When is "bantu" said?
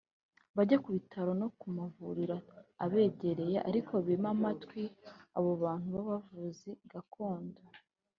5.63-5.87